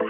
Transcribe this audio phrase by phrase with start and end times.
[0.00, 0.06] ¿Qué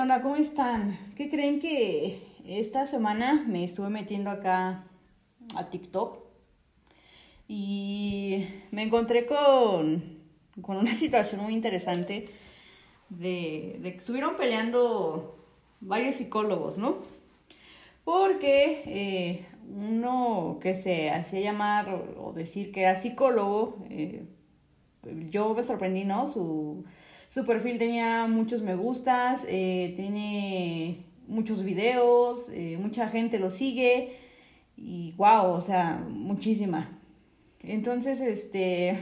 [0.00, 0.22] onda?
[0.22, 0.98] ¿Cómo están?
[1.14, 4.86] ¿Qué creen que esta semana me estuve metiendo acá
[5.54, 6.18] a TikTok
[7.46, 10.18] y me encontré con,
[10.62, 12.28] con una situación muy interesante
[13.10, 15.36] de, de, que estuvieron peleando
[15.80, 16.98] varios psicólogos, ¿no?
[18.04, 24.24] Porque eh, uno que se hacía llamar o decir que era psicólogo, eh,
[25.30, 26.26] yo me sorprendí, ¿no?
[26.26, 26.84] Su,
[27.28, 34.16] su perfil tenía muchos me gustas, eh, tiene muchos videos, eh, mucha gente lo sigue
[34.76, 36.98] y wow, o sea, muchísima.
[37.62, 38.96] Entonces, este,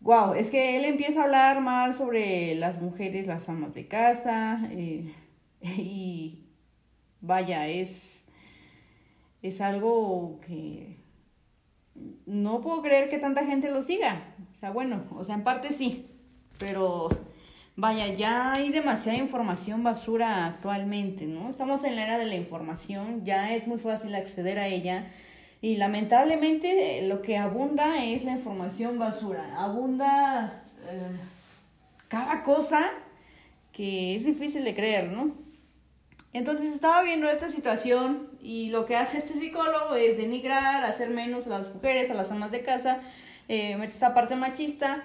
[0.00, 4.60] wow, es que él empieza a hablar más sobre las mujeres, las amas de casa
[4.70, 5.12] eh,
[5.62, 6.44] y
[7.20, 8.24] vaya, es,
[9.42, 10.96] es algo que
[12.26, 14.34] no puedo creer que tanta gente lo siga.
[14.50, 16.06] O sea, bueno, o sea, en parte sí,
[16.58, 17.08] pero
[17.74, 21.48] vaya, ya hay demasiada información basura actualmente, ¿no?
[21.48, 25.06] Estamos en la era de la información, ya es muy fácil acceder a ella
[25.60, 31.16] y lamentablemente lo que abunda es la información basura, abunda eh,
[32.08, 32.90] cada cosa
[33.72, 35.34] que es difícil de creer, ¿no?
[36.32, 41.46] Entonces estaba viendo esta situación y lo que hace este psicólogo es denigrar, hacer menos
[41.46, 43.00] a las mujeres, a las amas de casa,
[43.48, 45.02] eh, esta parte machista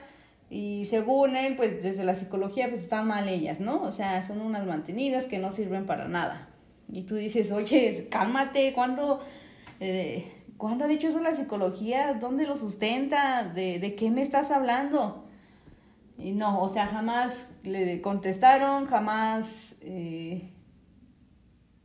[0.52, 3.82] y según él, pues desde la psicología, pues están mal ellas, ¿no?
[3.82, 6.50] O sea, son unas mantenidas que no sirven para nada.
[6.92, 9.22] Y tú dices, oye, cálmate, ¿cuándo,
[9.80, 10.26] eh,
[10.62, 12.14] ¿cuándo ha dicho eso la psicología?
[12.14, 13.44] ¿Dónde lo sustenta?
[13.44, 15.26] ¿De, de qué me estás hablando?
[16.20, 20.52] Y no, o sea, jamás le contestaron, jamás, eh,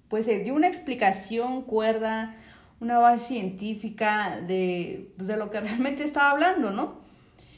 [0.08, 2.36] pues dio una explicación cuerda,
[2.78, 7.00] una base científica de, pues, de lo que realmente estaba hablando, ¿no?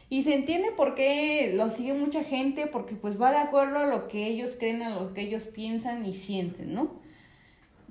[0.08, 3.86] Y se entiende por qué lo sigue mucha gente, porque pues va de acuerdo a
[3.86, 7.07] lo que ellos creen, a lo que ellos piensan y sienten, ¿no?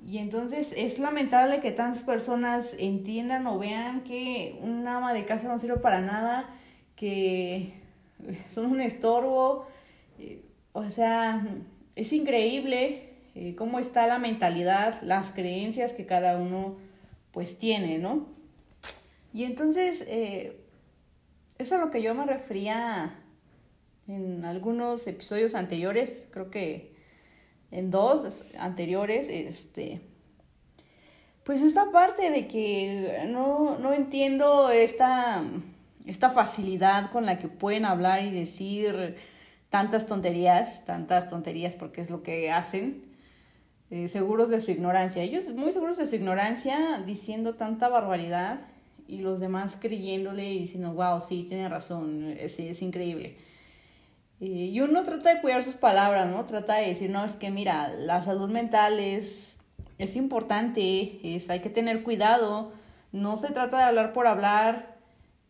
[0.08, 5.48] Y entonces es lamentable que tantas personas entiendan o vean que un ama de casa
[5.48, 6.48] no sirve para nada,
[6.96, 7.74] que
[8.46, 9.66] son un estorbo.
[10.72, 11.46] O sea,
[11.94, 16.78] es increíble eh, cómo está la mentalidad, las creencias que cada uno
[17.30, 18.28] pues tiene, ¿no?
[19.34, 20.58] Y entonces, eh,
[21.58, 23.14] eso es a lo que yo me refería
[24.06, 26.96] en algunos episodios anteriores, creo que
[27.70, 30.00] en dos anteriores, este,
[31.44, 35.42] pues esta parte de que no, no entiendo esta,
[36.06, 39.16] esta facilidad con la que pueden hablar y decir
[39.70, 43.04] tantas tonterías, tantas tonterías porque es lo que hacen,
[43.90, 45.22] eh, seguros de su ignorancia.
[45.22, 48.60] Ellos muy seguros de su ignorancia diciendo tanta barbaridad
[49.06, 53.36] y los demás creyéndole y diciendo, wow, sí, tiene razón, es, es increíble.
[54.40, 56.44] Y uno trata de cuidar sus palabras, ¿no?
[56.46, 59.56] Trata de decir, no, es que mira, la salud mental es,
[59.98, 62.72] es importante, es, hay que tener cuidado,
[63.10, 64.96] no se trata de hablar por hablar.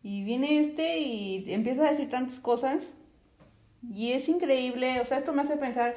[0.01, 2.87] Y viene este y empieza a decir tantas cosas.
[3.91, 5.93] Y es increíble, o sea, esto me hace pensar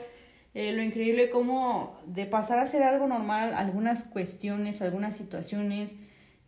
[0.54, 5.96] eh, lo increíble como de pasar a ser algo normal, algunas cuestiones, algunas situaciones,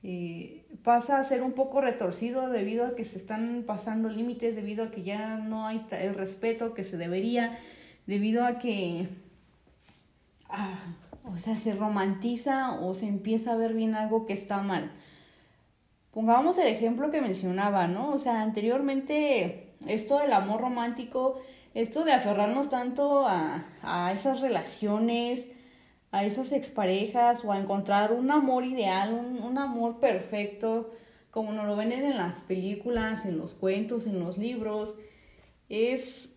[0.03, 4.85] eh, pasa a ser un poco retorcido debido a que se están pasando límites, debido
[4.85, 7.59] a que ya no hay el respeto que se debería,
[8.07, 9.09] debido a que,
[10.49, 10.79] ah,
[11.25, 14.91] o sea, se romantiza o se empieza a ver bien algo que está mal.
[16.13, 18.11] Pongamos el ejemplo que mencionaba, ¿no?
[18.11, 21.41] O sea, anteriormente esto del amor romántico,
[21.75, 25.51] esto de aferrarnos tanto a, a esas relaciones,
[26.15, 30.93] a esas exparejas o a encontrar un amor ideal, un, amor perfecto,
[31.33, 34.97] como nos lo ven en las películas, en los cuentos, en los libros,
[35.69, 36.37] es,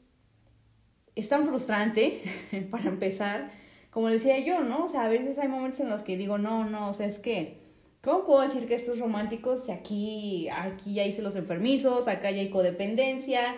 [1.15, 2.23] es tan frustrante
[2.71, 3.51] para empezar,
[3.91, 4.85] como decía yo, ¿no?
[4.85, 7.19] O sea, a veces hay momentos en los que digo, no, no, o sea, es
[7.19, 7.59] que,
[8.01, 12.31] ¿cómo puedo decir que esto es romántico si aquí, aquí ya hice los enfermizos, acá
[12.31, 13.55] ya hay codependencia,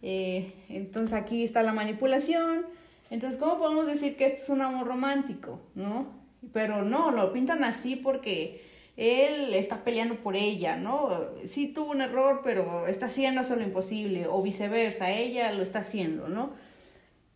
[0.00, 2.66] eh, entonces aquí está la manipulación,
[3.10, 6.06] entonces, ¿cómo podemos decir que esto es un amor romántico, no?
[6.52, 8.62] Pero no, lo pintan así porque
[8.96, 11.10] él está peleando por ella, ¿no?
[11.44, 16.28] Sí tuvo un error, pero está haciendo lo imposible, o viceversa, ella lo está haciendo,
[16.28, 16.50] ¿no?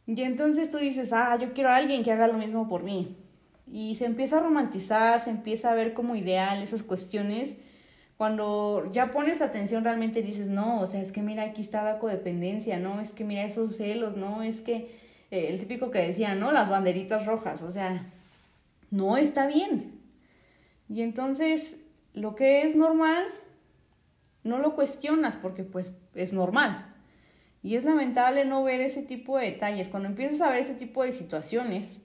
[0.06, 3.16] Y entonces tú dices, ah, yo quiero a alguien que haga lo mismo por mí.
[3.70, 7.56] Y se empieza a romantizar, se empieza a ver como ideal esas cuestiones.
[8.16, 11.98] Cuando ya pones atención realmente dices, no, o sea, es que mira, aquí está la
[11.98, 13.00] codependencia, ¿no?
[13.00, 14.42] Es que mira esos celos, ¿no?
[14.42, 14.90] Es que
[15.30, 16.52] eh, el típico que decía, ¿no?
[16.52, 18.06] Las banderitas rojas, o sea,
[18.90, 20.00] no está bien.
[20.88, 21.80] Y entonces,
[22.14, 23.24] lo que es normal,
[24.42, 26.86] no lo cuestionas porque pues es normal.
[27.62, 29.88] Y es lamentable no ver ese tipo de detalles.
[29.88, 32.00] Cuando empiezas a ver ese tipo de situaciones,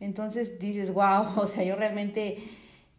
[0.00, 2.38] entonces dices, wow, o sea, yo realmente,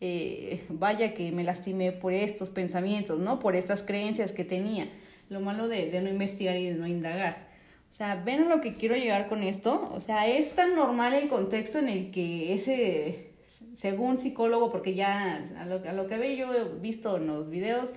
[0.01, 3.39] eh, vaya que me lastimé por estos pensamientos, ¿no?
[3.39, 4.87] Por estas creencias que tenía.
[5.29, 7.48] Lo malo de, de no investigar y de no indagar.
[7.91, 9.89] O sea, ven a lo que quiero llegar con esto.
[9.93, 13.31] O sea, es tan normal el contexto en el que ese,
[13.75, 17.89] según psicólogo, porque ya a lo, a lo que había yo visto en los videos,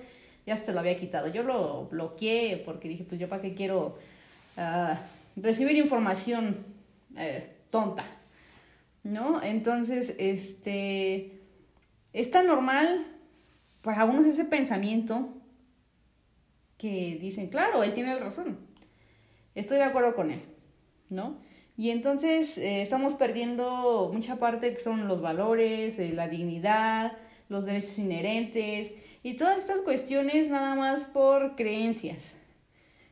[0.45, 1.27] ya se lo había quitado.
[1.27, 3.97] Yo lo bloqueé porque dije, pues yo para qué quiero
[4.57, 4.95] uh,
[5.35, 6.57] recibir información
[7.17, 8.05] eh, tonta,
[9.03, 9.41] ¿no?
[9.41, 11.39] Entonces, este,
[12.11, 13.07] es tan normal
[13.81, 15.29] para unos ese pensamiento
[16.77, 18.57] que dicen, claro, él tiene razón.
[19.55, 20.41] Estoy de acuerdo con él,
[21.09, 21.37] ¿no?
[21.75, 27.13] Y entonces eh, estamos perdiendo mucha parte que son los valores, eh, la dignidad,
[27.49, 32.35] los derechos inherentes y todas estas cuestiones nada más por creencias.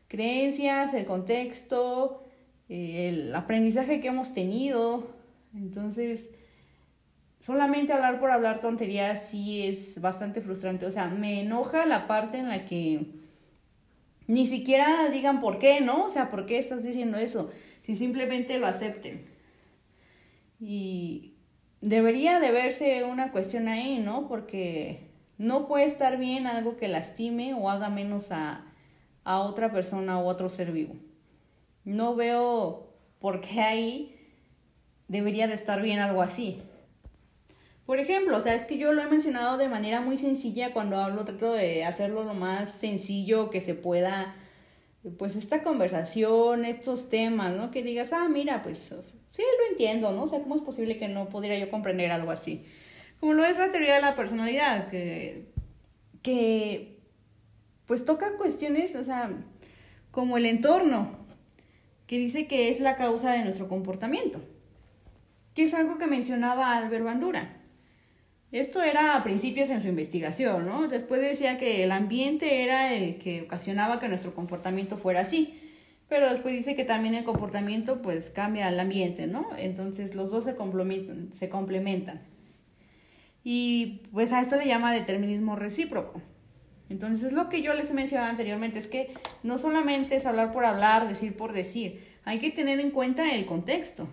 [0.07, 2.23] Creencias, el contexto,
[2.69, 5.07] eh, el aprendizaje que hemos tenido.
[5.55, 6.29] Entonces,
[7.39, 10.85] solamente hablar por hablar tonterías sí es bastante frustrante.
[10.85, 13.20] O sea, me enoja la parte en la que
[14.31, 16.05] ni siquiera digan por qué, ¿no?
[16.05, 17.51] O sea, ¿por qué estás diciendo eso?
[17.81, 19.25] Si simplemente lo acepten.
[20.57, 21.33] Y
[21.81, 24.29] debería de verse una cuestión ahí, ¿no?
[24.29, 28.63] Porque no puede estar bien algo que lastime o haga menos a,
[29.25, 30.95] a otra persona o otro ser vivo.
[31.83, 34.29] No veo por qué ahí
[35.09, 36.61] debería de estar bien algo así.
[37.91, 40.95] Por ejemplo, o sea, es que yo lo he mencionado de manera muy sencilla cuando
[40.95, 44.33] hablo, trato de hacerlo lo más sencillo que se pueda,
[45.17, 47.69] pues esta conversación, estos temas, ¿no?
[47.69, 48.77] Que digas, ah, mira, pues
[49.31, 50.23] sí, lo entiendo, ¿no?
[50.23, 52.65] O sea, ¿cómo es posible que no pudiera yo comprender algo así?
[53.19, 55.51] como lo es la teoría de la personalidad, que,
[56.21, 56.97] que
[57.87, 59.33] pues toca cuestiones, o sea,
[60.11, 61.11] como el entorno,
[62.07, 64.39] que dice que es la causa de nuestro comportamiento,
[65.53, 67.57] que es algo que mencionaba Albert Bandura.
[68.51, 70.89] Esto era a principios en su investigación, ¿no?
[70.89, 75.57] Después decía que el ambiente era el que ocasionaba que nuestro comportamiento fuera así,
[76.09, 79.47] pero después dice que también el comportamiento pues cambia al ambiente, ¿no?
[79.57, 81.31] Entonces los dos se complementan.
[81.31, 82.21] Se complementan.
[83.45, 86.21] Y pues a esto le llama determinismo recíproco.
[86.89, 89.13] Entonces lo que yo les he mencionado anteriormente es que
[89.43, 93.45] no solamente es hablar por hablar, decir por decir, hay que tener en cuenta el
[93.45, 94.09] contexto.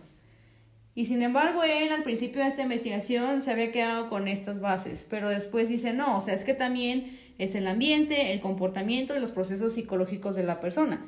[0.99, 5.07] Y sin embargo, él al principio de esta investigación se había quedado con estas bases,
[5.09, 9.21] pero después dice, no, o sea, es que también es el ambiente, el comportamiento y
[9.21, 11.07] los procesos psicológicos de la persona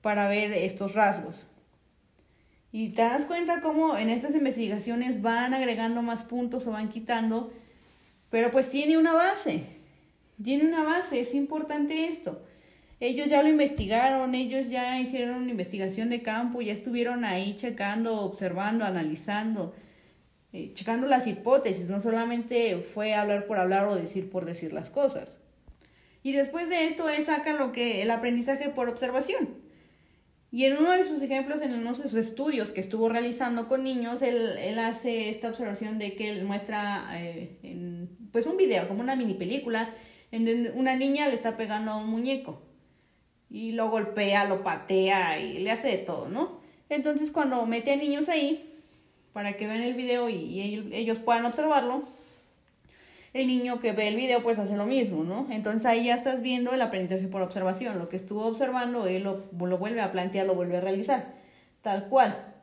[0.00, 1.48] para ver estos rasgos.
[2.70, 7.52] Y te das cuenta cómo en estas investigaciones van agregando más puntos o van quitando
[8.30, 9.64] pero pues tiene una base,
[10.40, 12.40] tiene una base, es importante esto.
[13.02, 18.20] Ellos ya lo investigaron, ellos ya hicieron una investigación de campo, ya estuvieron ahí checando,
[18.20, 19.74] observando, analizando,
[20.52, 24.88] eh, checando las hipótesis, no solamente fue hablar por hablar o decir por decir las
[24.88, 25.40] cosas.
[26.22, 29.48] Y después de esto, él saca lo que el aprendizaje por observación.
[30.52, 33.82] Y en uno de sus ejemplos, en uno de sus estudios que estuvo realizando con
[33.82, 38.86] niños, él, él hace esta observación de que les muestra eh, en, pues un video,
[38.86, 39.90] como una mini película,
[40.30, 42.70] en una niña le está pegando a un muñeco
[43.52, 46.60] y lo golpea, lo patea y le hace de todo, ¿no?
[46.88, 48.68] Entonces cuando mete a niños ahí,
[49.32, 52.04] para que vean el video y ellos puedan observarlo,
[53.34, 55.46] el niño que ve el video pues hace lo mismo, ¿no?
[55.50, 59.44] Entonces ahí ya estás viendo el aprendizaje por observación, lo que estuvo observando, él lo,
[59.58, 61.34] lo vuelve a plantear, lo vuelve a realizar,
[61.82, 62.54] tal cual.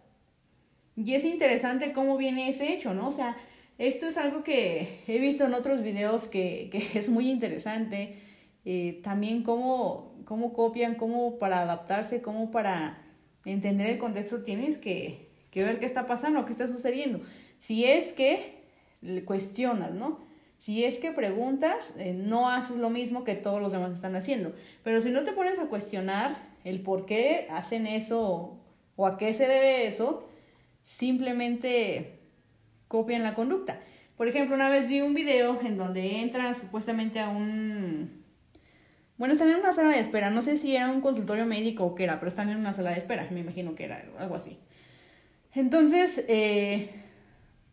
[0.96, 3.08] Y es interesante cómo viene ese hecho, ¿no?
[3.08, 3.38] O sea,
[3.77, 8.15] esto es algo que he visto en otros videos que, que es muy interesante.
[8.65, 13.01] Eh, también cómo, cómo copian, cómo para adaptarse, cómo para
[13.45, 17.19] entender el contexto tienes que, ver qué está pasando, qué está sucediendo.
[17.57, 18.62] Si es que
[19.25, 20.19] cuestionas, ¿no?
[20.59, 24.53] Si es que preguntas, eh, no haces lo mismo que todos los demás están haciendo.
[24.83, 28.59] Pero si no te pones a cuestionar el por qué hacen eso
[28.98, 30.29] o a qué se debe eso,
[30.83, 32.19] simplemente
[32.88, 33.81] copian la conducta.
[34.15, 38.19] Por ejemplo, una vez vi un video en donde entran supuestamente a un...
[39.19, 40.29] Bueno, están en una sala de espera.
[40.29, 42.91] No sé si era un consultorio médico o qué era, pero están en una sala
[42.91, 43.27] de espera.
[43.31, 44.57] Me imagino que era algo así.
[45.53, 46.89] Entonces, eh,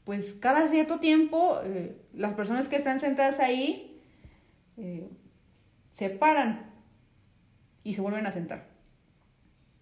[0.04, 4.02] pues cada cierto tiempo eh, las personas que están sentadas ahí
[4.76, 5.08] eh,
[5.90, 6.68] se paran
[7.84, 8.66] y se vuelven a sentar,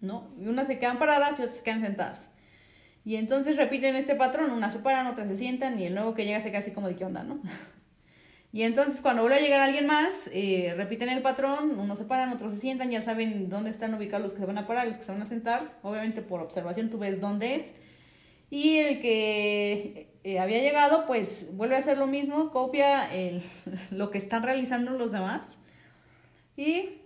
[0.01, 0.35] ¿no?
[0.39, 2.29] Y unas se quedan paradas y otras se quedan sentadas.
[3.03, 6.25] Y entonces repiten este patrón, unas se paran, otras se sientan y el nuevo que
[6.25, 7.39] llega se queda así como de qué onda, ¿no?
[8.55, 12.31] Y entonces cuando vuelve a llegar alguien más, eh, repiten el patrón, unos se paran,
[12.31, 14.97] otros se sientan, ya saben dónde están ubicados los que se van a parar, los
[14.97, 15.77] que se van a sentar.
[15.81, 17.73] Obviamente por observación tú ves dónde es.
[18.49, 23.41] Y el que eh, había llegado, pues vuelve a hacer lo mismo, copia el,
[23.91, 25.45] lo que están realizando los demás.
[26.55, 27.01] Y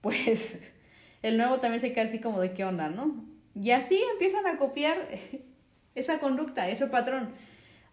[0.00, 0.58] pues
[1.22, 3.14] el nuevo también se queda así como de qué onda, ¿no?
[3.54, 5.06] Y así empiezan a copiar
[5.94, 7.32] esa conducta, ese patrón.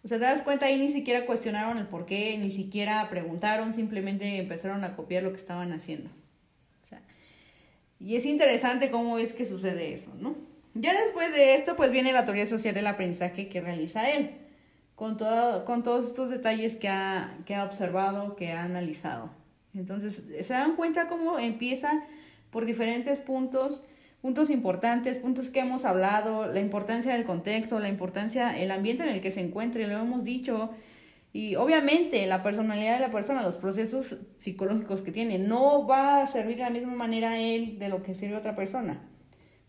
[0.08, 3.74] O sea, te das cuenta ahí ni siquiera cuestionaron el por qué, ni siquiera preguntaron,
[3.74, 6.10] simplemente empezaron a copiar lo que estaban haciendo.
[8.00, 10.38] Y es interesante cómo es que sucede eso, ¿no?
[10.76, 14.32] Ya después de esto, pues viene la teoría social del aprendizaje que realiza él,
[14.96, 19.30] con, todo, con todos estos detalles que ha, que ha observado, que ha analizado.
[19.76, 22.06] Entonces, se dan cuenta cómo empieza
[22.50, 23.84] por diferentes puntos
[24.22, 29.10] puntos importantes, puntos que hemos hablado, la importancia del contexto, la importancia, el ambiente en
[29.10, 30.72] el que se encuentre, lo hemos dicho,
[31.34, 36.28] y obviamente la personalidad de la persona, los procesos psicológicos que tiene, no va a
[36.28, 39.02] servir de la misma manera a él de lo que sirve a otra persona.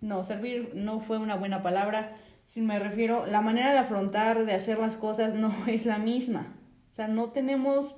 [0.01, 4.55] No, servir no fue una buena palabra, si me refiero, la manera de afrontar, de
[4.55, 6.57] hacer las cosas no es la misma.
[6.93, 7.97] O sea, no tenemos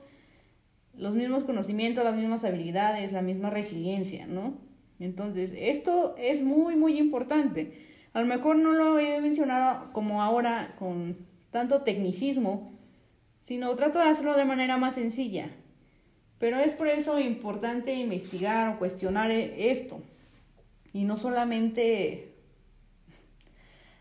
[0.95, 4.70] los mismos conocimientos, las mismas habilidades, la misma resiliencia, ¿no?
[5.00, 7.73] Entonces, esto es muy, muy importante.
[8.12, 11.16] A lo mejor no lo he mencionado como ahora con
[11.50, 12.73] tanto tecnicismo,
[13.42, 15.50] sino trato de hacerlo de manera más sencilla.
[16.38, 20.02] Pero es por eso importante investigar o cuestionar esto.
[20.92, 22.35] Y no solamente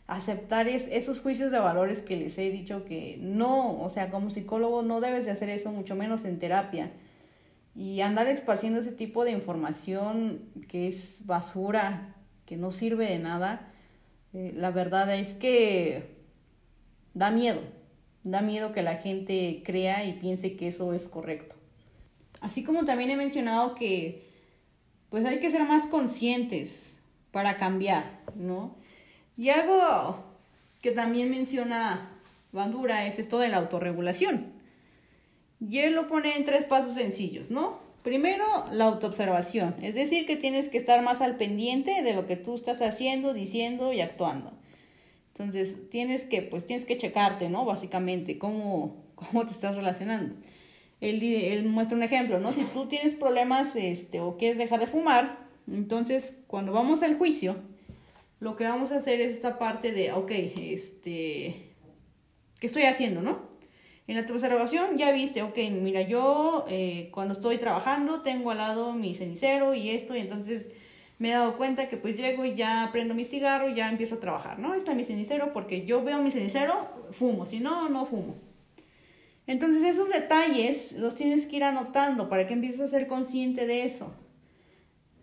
[0.07, 4.81] aceptar esos juicios de valores que les he dicho que no, o sea, como psicólogo
[4.81, 6.91] no debes de hacer eso, mucho menos en terapia
[7.79, 12.13] y andar esparciendo ese tipo de información que es basura,
[12.45, 13.71] que no sirve de nada,
[14.33, 16.17] eh, la verdad es que
[17.13, 17.61] da miedo,
[18.25, 21.55] da miedo que la gente crea y piense que eso es correcto.
[22.41, 24.27] Así como también he mencionado que
[25.09, 28.75] pues hay que ser más conscientes para cambiar, ¿no?
[29.37, 30.21] Y algo
[30.81, 32.11] que también menciona
[32.51, 34.58] Bandura es esto de la autorregulación.
[35.59, 37.79] Y él lo pone en tres pasos sencillos, ¿no?
[38.03, 42.37] Primero, la autoobservación, es decir, que tienes que estar más al pendiente de lo que
[42.37, 44.53] tú estás haciendo, diciendo y actuando.
[45.33, 47.65] Entonces, tienes que, pues tienes que checarte, ¿no?
[47.65, 50.35] Básicamente, cómo, cómo te estás relacionando.
[51.01, 52.51] Él, él muestra un ejemplo, ¿no?
[52.53, 57.57] Si tú tienes problemas este, o quieres dejar de fumar, entonces cuando vamos al juicio,
[58.39, 61.73] lo que vamos a hacer es esta parte de, ok, este,
[62.59, 63.49] ¿qué estoy haciendo, no?
[64.09, 68.91] En la observación ya viste, ok, mira, yo eh, cuando estoy trabajando tengo al lado
[68.91, 70.71] mi cenicero y esto, y entonces
[71.19, 74.15] me he dado cuenta que pues llego y ya prendo mi cigarro y ya empiezo
[74.15, 74.73] a trabajar, ¿no?
[74.73, 76.73] Está mi cenicero porque yo veo mi cenicero,
[77.11, 78.33] fumo, si no, no fumo.
[79.45, 83.83] Entonces esos detalles los tienes que ir anotando para que empieces a ser consciente de
[83.83, 84.15] eso,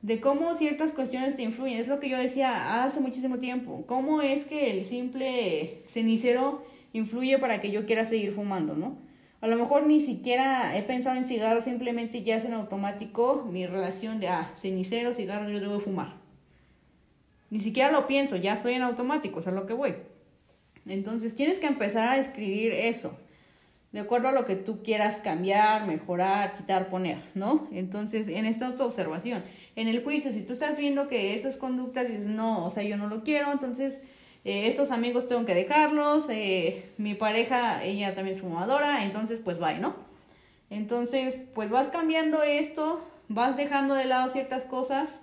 [0.03, 1.81] de cómo ciertas cuestiones te influyen.
[1.81, 7.39] Es lo que yo decía hace muchísimo tiempo, cómo es que el simple cenicero influye
[7.39, 8.99] para que yo quiera seguir fumando, ¿no?
[9.41, 13.67] A lo mejor ni siquiera he pensado en cigarros, simplemente ya es en automático mi
[13.67, 16.15] relación de, ah, cenicero, cigarro, yo debo fumar.
[17.51, 19.95] Ni siquiera lo pienso, ya estoy en automático, es a lo que voy.
[20.87, 23.17] Entonces tienes que empezar a escribir eso,
[23.93, 27.69] de acuerdo a lo que tú quieras cambiar, mejorar, quitar, poner, ¿no?
[27.73, 29.43] Entonces, en esta autoobservación,
[29.75, 32.97] en el juicio, si tú estás viendo que estas conductas dices, no, o sea, yo
[32.97, 34.03] no lo quiero, entonces
[34.47, 39.59] eh, estos amigos tengo que dejarlos, eh, mi pareja, ella también es fumadora, entonces pues
[39.59, 39.97] bye, ¿no?
[40.71, 45.21] Entonces, pues vas cambiando esto, vas dejando de lado ciertas cosas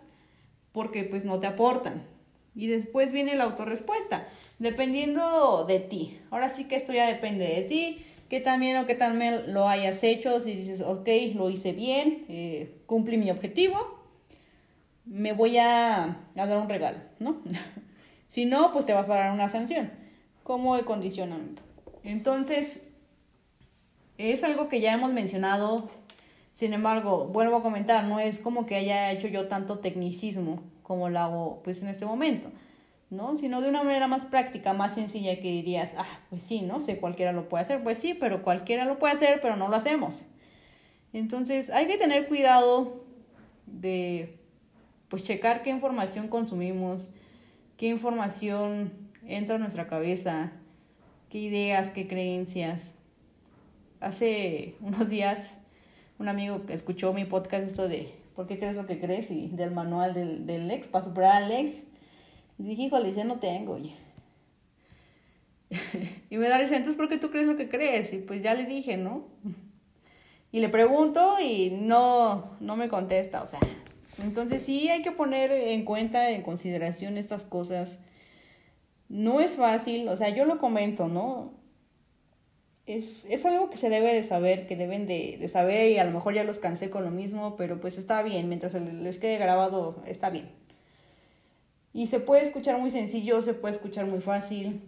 [0.73, 2.05] porque pues no te aportan.
[2.53, 4.27] Y después viene la autorrespuesta,
[4.59, 6.19] dependiendo de ti.
[6.29, 10.03] Ahora sí que esto ya depende de ti, que también o que también lo hayas
[10.03, 14.03] hecho, si dices, ok, lo hice bien, eh, cumplí mi objetivo,
[15.05, 17.41] me voy a, a dar un regalo, ¿no?
[18.33, 19.91] Si no, pues te vas a dar una sanción
[20.41, 21.61] como el condicionamiento.
[22.03, 22.81] Entonces,
[24.17, 25.87] es algo que ya hemos mencionado.
[26.55, 31.09] Sin embargo, vuelvo a comentar, no es como que haya hecho yo tanto tecnicismo como
[31.09, 32.49] lo hago pues en este momento,
[33.11, 33.37] ¿no?
[33.37, 36.81] Sino de una manera más práctica, más sencilla que dirías, ah, pues sí, ¿no?
[36.81, 39.75] Sé cualquiera lo puede hacer, pues sí, pero cualquiera lo puede hacer, pero no lo
[39.75, 40.25] hacemos.
[41.13, 43.05] Entonces, hay que tener cuidado
[43.67, 44.39] de
[45.07, 47.11] pues checar qué información consumimos,
[47.83, 48.93] qué información
[49.27, 50.53] entra a nuestra cabeza,
[51.29, 52.95] qué ideas, qué creencias.
[53.99, 55.59] Hace unos días
[56.17, 59.29] un amigo que escuchó mi podcast esto de ¿por qué crees lo que crees?
[59.31, 61.83] y del manual del, del ex para superar al ex.
[62.57, 63.77] Y dije, híjole, ya no tengo.
[66.29, 68.13] Y me da risa, entonces, ¿por qué tú crees lo que crees?
[68.13, 69.27] Y pues ya le dije, ¿no?
[70.53, 73.59] Y le pregunto y no, no me contesta, o sea.
[74.21, 77.97] Entonces sí hay que poner en cuenta, en consideración estas cosas.
[79.09, 81.53] No es fácil, o sea, yo lo comento, ¿no?
[82.85, 86.03] Es, es algo que se debe de saber, que deben de, de, saber y a
[86.03, 89.37] lo mejor ya los cansé con lo mismo, pero pues está bien, mientras les quede
[89.37, 90.49] grabado, está bien.
[91.93, 94.81] Y se puede escuchar muy sencillo, se puede escuchar muy fácil.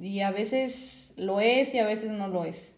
[0.00, 2.74] Y a veces lo es y a veces no lo es.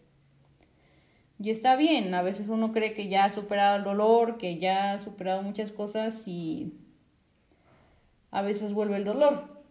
[1.39, 4.93] Y está bien, a veces uno cree que ya ha superado el dolor, que ya
[4.93, 6.73] ha superado muchas cosas y
[8.31, 9.63] a veces vuelve el dolor.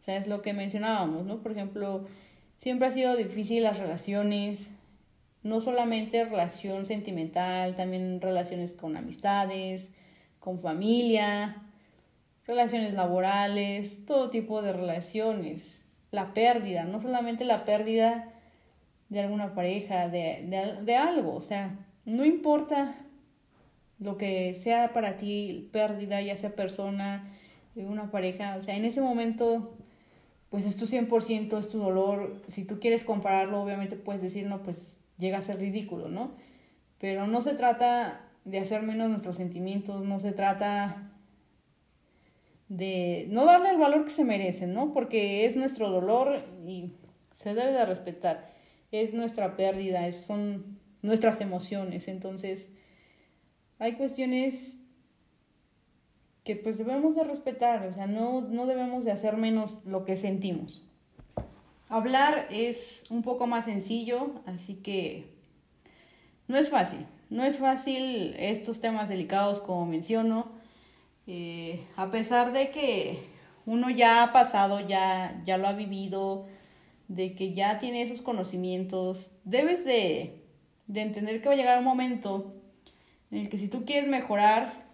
[0.00, 1.42] O sea, es lo que mencionábamos, ¿no?
[1.42, 2.06] Por ejemplo,
[2.56, 4.70] siempre ha sido difícil las relaciones,
[5.42, 9.90] no solamente relación sentimental, también relaciones con amistades,
[10.40, 11.62] con familia,
[12.46, 15.84] relaciones laborales, todo tipo de relaciones.
[16.10, 18.32] La pérdida, no solamente la pérdida
[19.08, 22.94] de alguna pareja, de, de, de algo, o sea, no importa
[23.98, 27.34] lo que sea para ti pérdida, ya sea persona,
[27.74, 29.76] una pareja, o sea, en ese momento,
[30.50, 34.62] pues es tu 100%, es tu dolor, si tú quieres compararlo, obviamente puedes decir, no,
[34.62, 36.32] pues llega a ser ridículo, ¿no?
[36.98, 41.12] Pero no se trata de hacer menos nuestros sentimientos, no se trata
[42.68, 44.92] de no darle el valor que se merecen, ¿no?
[44.92, 46.92] Porque es nuestro dolor y
[47.34, 48.50] se debe de respetar
[48.90, 52.08] es nuestra pérdida, son nuestras emociones.
[52.08, 52.72] Entonces,
[53.78, 54.76] hay cuestiones
[56.44, 60.16] que pues debemos de respetar, o sea, no, no debemos de hacer menos lo que
[60.16, 60.82] sentimos.
[61.90, 65.26] Hablar es un poco más sencillo, así que
[66.46, 70.50] no es fácil, no es fácil estos temas delicados como menciono,
[71.26, 73.18] eh, a pesar de que
[73.66, 76.46] uno ya ha pasado, ya, ya lo ha vivido,
[77.08, 80.42] de que ya tiene esos conocimientos, debes de,
[80.86, 82.54] de entender que va a llegar un momento
[83.30, 84.86] en el que si tú quieres mejorar,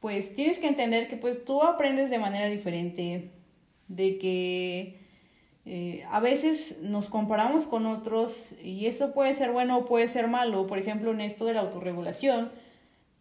[0.00, 3.30] pues tienes que entender que pues tú aprendes de manera diferente,
[3.88, 4.98] de que
[5.66, 10.28] eh, a veces nos comparamos con otros y eso puede ser bueno o puede ser
[10.28, 12.50] malo, por ejemplo en esto de la autorregulación,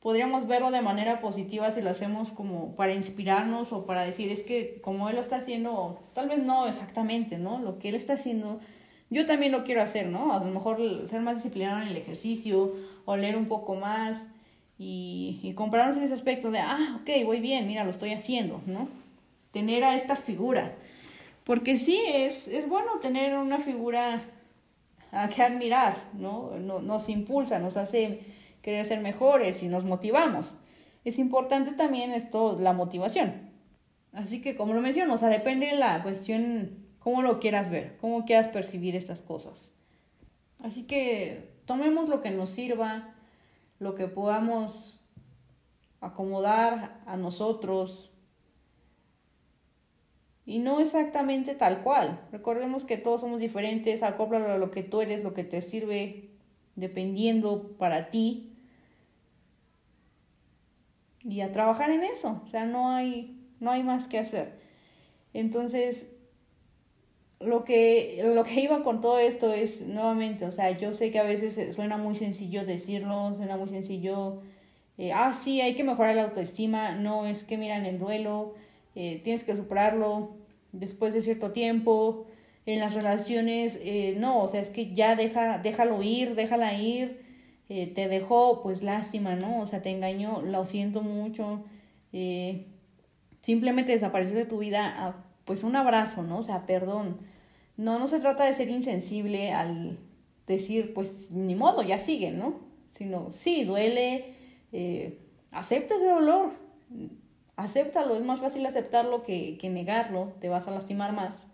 [0.08, 4.40] podríamos verlo de manera positiva si lo hacemos como para inspirarnos o para decir, es
[4.40, 7.60] que como él lo está haciendo, tal vez no exactamente, ¿no?
[7.60, 8.62] Lo que él está haciendo,
[9.10, 10.32] yo también lo quiero hacer, ¿no?
[10.32, 14.24] A lo mejor ser más disciplinado en el ejercicio o leer un poco más
[14.80, 18.62] y, y compararnos en ese aspecto de, ah, ok, voy bien, mira, lo estoy haciendo,
[18.66, 18.88] ¿no?
[19.52, 20.74] Tener a esta figura.
[21.44, 24.22] Porque sí, es, es bueno tener una figura
[25.12, 26.52] a que admirar, ¿no?
[26.62, 28.22] no nos impulsa, nos hace
[28.68, 30.56] querer ser mejores y nos motivamos.
[31.06, 33.50] Es importante también esto, la motivación.
[34.12, 37.96] Así que como lo menciono, o sea, depende de la cuestión, cómo lo quieras ver,
[38.02, 39.74] cómo quieras percibir estas cosas.
[40.60, 43.16] Así que tomemos lo que nos sirva,
[43.80, 45.08] lo que podamos
[46.02, 48.16] acomodar a nosotros
[50.46, 52.20] y no exactamente tal cual.
[52.34, 56.32] Recordemos que todos somos diferentes, acóplalo a lo que tú eres, lo que te sirve
[56.76, 58.56] dependiendo para ti
[61.28, 62.42] y a trabajar en eso.
[62.46, 64.60] O sea, no hay, no hay más que hacer.
[65.34, 66.14] Entonces,
[67.40, 71.20] lo que, lo que iba con todo esto es, nuevamente, o sea, yo sé que
[71.20, 74.42] a veces suena muy sencillo decirlo, suena muy sencillo,
[74.98, 78.56] eh, ah, sí, hay que mejorar la autoestima, no, es que miran el duelo,
[78.96, 80.38] eh, tienes que superarlo
[80.72, 82.26] después de cierto tiempo,
[82.66, 87.27] en las relaciones, eh, no, o sea, es que ya deja, déjalo ir, déjala ir,
[87.70, 89.62] eh, te dejó, pues lástima, ¿no?
[89.62, 91.66] O sea, te engañó, lo siento mucho,
[92.14, 92.66] eh,
[93.42, 96.40] simplemente desapareció de tu vida, ah, pues un abrazo, ¿no?
[96.40, 97.18] O sea, perdón.
[97.76, 100.00] No, no se trata de ser insensible al
[100.48, 102.60] decir, pues ni modo, ya sigue, ¿no?
[102.90, 104.34] Sino, sí, duele,
[104.72, 105.20] eh,
[105.52, 106.54] acepta ese dolor,
[107.58, 111.48] acéptalo, es más fácil aceptarlo que, que negarlo, te vas a lastimar más.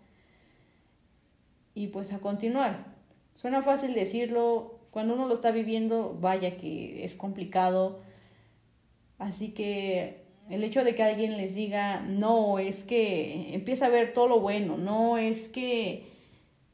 [1.74, 2.94] Y pues a continuar.
[3.34, 7.98] Suena fácil decirlo, cuando uno lo está viviendo, vaya que es complicado.
[9.18, 14.14] Así que el hecho de que alguien les diga, no, es que empieza a ver
[14.14, 16.06] todo lo bueno, no, es que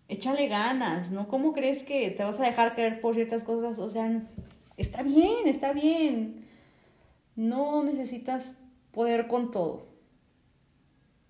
[0.09, 1.29] échale ganas, ¿no?
[1.29, 3.79] ¿Cómo crees que te vas a dejar caer por ciertas cosas?
[3.79, 4.23] O sea,
[4.77, 6.47] está bien, está bien.
[7.37, 8.59] No necesitas
[8.91, 9.87] poder con todo.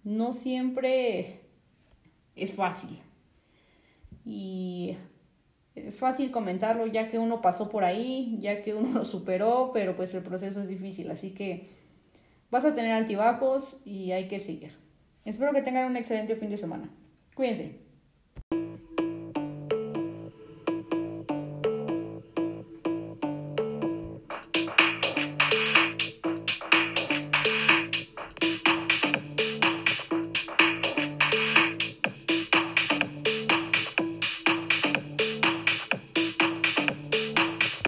[0.03, 1.43] No siempre
[2.35, 2.99] es fácil.
[4.25, 4.97] Y
[5.75, 9.97] es fácil comentarlo ya que uno pasó por ahí, ya que uno lo superó, pero
[9.97, 11.69] pues el proceso es difícil, así que
[12.51, 14.73] vas a tener altibajos y hay que seguir.
[15.25, 16.91] Espero que tengan un excelente fin de semana.
[17.35, 17.90] Cuídense.